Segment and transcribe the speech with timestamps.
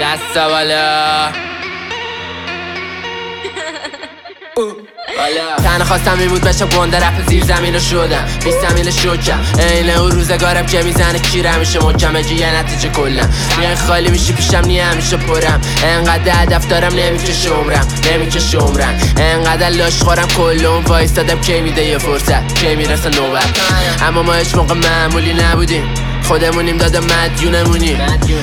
[0.00, 1.28] دستا بالا
[5.64, 8.24] تنها خواستم این بود بشه گنده رپ زیر زمین رو شدم.
[8.44, 13.34] بی زمین شکم این اون روزگارم که می‌زنه کیر همیشه مکم اگه یه نتیجه کلم
[13.58, 15.60] میای خالی میشی پیشم نیه همیشه پرم.
[15.84, 17.88] انقدر هدف دارم نمی‌کشه عمرم.
[18.12, 19.00] نمی‌کشه عمرم.
[19.18, 22.54] انقدر لاش خورم کلون وایستادم کی میده یه فرصت.
[22.54, 23.60] کی می‌رسه نوبت.
[24.02, 26.07] اما ما هیچ موقع معمولی نبودیم.
[26.28, 27.96] خودمونیم داده مدیونمونی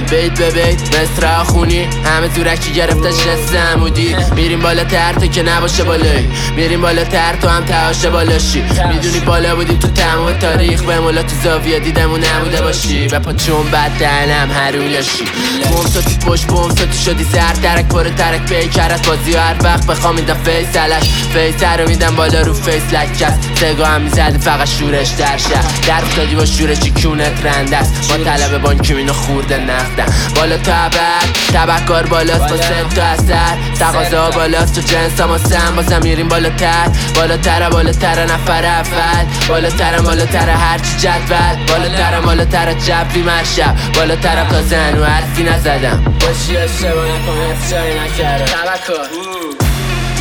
[0.09, 1.83] بیت به بیت مصر خونی.
[1.83, 6.29] همه زورکی گرفته شست عمودی میریم بالا تر که نباشه بالایی.
[6.55, 8.61] میریم بالا تر تو هم تهاشه بالاشی.
[8.61, 10.81] می‌دونی بالا بودیم تو تمام تاریخ.
[10.81, 13.07] به مولا تو زاویه دیدمون نبوده باشی.
[13.07, 15.23] و پا چون بد دهنم هرولاشی
[15.71, 17.53] بوم تو پشت بوم تو شدی سر.
[17.63, 22.41] ترک پر ترک پی کرد بازی هر وقت بخوام میدم فیسلش فیس رو میدم بالا
[22.41, 25.87] رو فیس لکس سگا هم می‌زدی فقط شورش در شهر.
[25.87, 27.74] در افتادی با شورشی کونت رنده.
[27.75, 28.11] است.
[28.11, 33.57] ما طلب بانکی مینو خورده نفتم بالا تبر تبکار بالاست با سن تو اثر.
[33.79, 36.87] تقاضا بالاست تو جنس ما سم بازم میریم بالاتر.
[37.15, 39.25] بالاتر بالاتر نفر اول.
[39.47, 41.55] بالاتر بالاتر هرچی جدول.
[41.67, 46.03] بالاتر بالاتر جبری مرشب بالاتر تا زن و حرفی نزدم.
[46.19, 48.45] باشی اشتباه نکن افشایی نکردم.
[48.45, 49.07] تبکار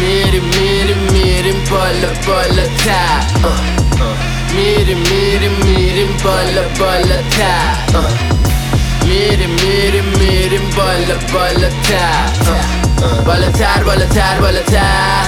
[0.01, 3.21] میریم میریم میریم بالا بالاتر.
[4.55, 5.84] میریم میریم میریم.
[6.03, 8.09] بالا بالاتر
[9.05, 12.31] میریم میریم میریم بالا بالاتر
[13.27, 15.27] بالاتر بالاتر بالاتر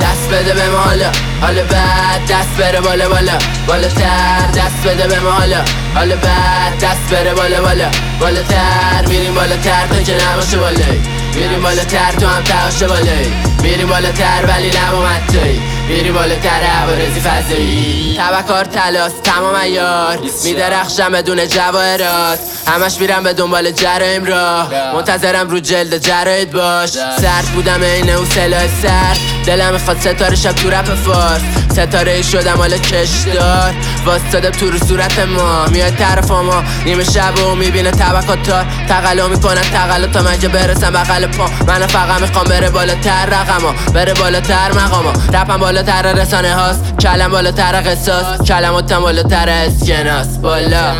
[0.00, 5.64] دست بده به حالا حالا بعد دست بره بالا بالا بالاتر دست بده به حالا
[5.94, 11.02] حالا بعد دست بره بالا بالا بالاتر میریم بالاتر تا که نباشه بالایی
[11.34, 18.18] میریم بالاتر تو هم تهاشه بالایی میریم بالاتر ولی نبا توی میریم بالاتر عوارزی فضایی.
[18.18, 22.38] تبکار تلاس تمام ایار میدرخشم بدون جواهرات.
[22.66, 24.68] همش میرم به دنبال جرایم را.
[24.94, 26.90] منتظرم رو جلد جراید باش.
[26.90, 29.18] سرد بودم این اون سلاح سرد.
[29.46, 31.42] دلم می‌خواد ستاره شب تو رپ فارس.
[31.72, 33.74] ستاره ای شدم حالا کشدار
[34.06, 35.66] واستاده تو رو صورت ما.
[35.66, 36.64] میاد طرف ما.
[36.84, 41.46] نیمه شب و می‌بینه طبقات تا تقلا می‌کنن تقلا تا من که برسم بغل پا.
[41.66, 43.26] من فقط می‌خوام بره بالاتر.
[43.54, 46.98] رقما بره بالاتر مقاما رپم بالاتر رسانه هاست.
[47.00, 48.42] کلم بالاتر قصاص.
[48.48, 50.38] کلماتم بالاتر اسکناس.
[50.38, 50.92] بالا.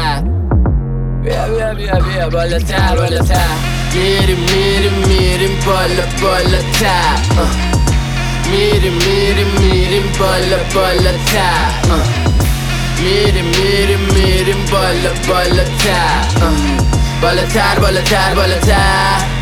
[1.22, 2.28] بیا بیا بیا بیا.
[2.28, 3.37] بالاتر بالاتر.
[3.94, 7.19] میریم میریم میریم بالا بالاتر.
[8.50, 11.71] میریم میریم میریم بالا بالاتر.
[12.98, 16.25] میریم میریم میریم بالا بالاتر.
[17.22, 19.34] بالاتر بالاتر بالاتر.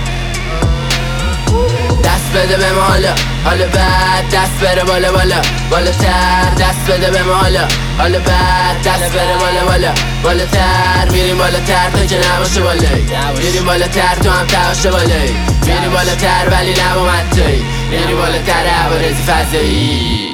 [2.22, 3.15] دست بده به ما حالا.
[3.44, 5.43] حالا بعد دست بره بالا بالا.
[5.71, 7.69] بالاتر دست بده به ما حالا.
[7.99, 9.94] حالا بعد دست بره بالا بالا.
[10.22, 13.06] بالاتر میریم بالاتر تا که نباشه بالایی
[13.43, 20.28] میریم بالاتر تو هم تهاشه بالایی میریم بالاتر ولی نبا توی میریم بالاتر عوارزی فضایی.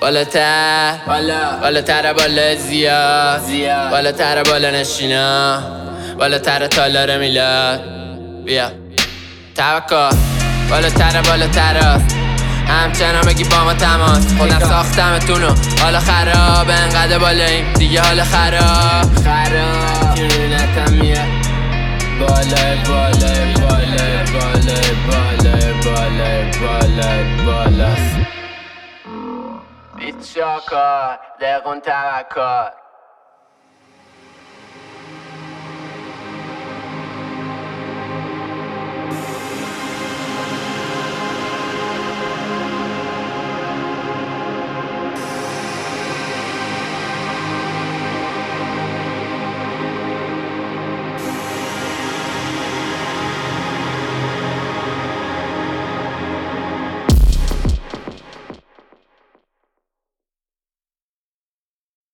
[0.00, 0.92] بالاتر.
[1.62, 3.40] بالاتر بالا زیا.
[3.90, 5.62] بالاتر بالا نشینا.
[6.18, 7.80] بالاتر تالار میلاد.
[8.44, 8.70] بیا.
[9.56, 10.35] توکل
[10.70, 11.76] بالاتر بالاتر.
[11.76, 12.16] است
[12.68, 14.34] همچنان بگی با ما تماس.
[14.38, 15.54] خودم ساختمتونو.
[15.82, 17.72] حالا خراب انقدر بالاییم.
[17.72, 19.14] دیگه حال خراب.
[19.24, 20.14] خراب.
[20.14, 21.46] کیونتم میاد.
[22.20, 28.16] بالای بالای بالای بالای بالای بالای بالای بالاست
[29.96, 32.70] بیت شاکار دقون توکر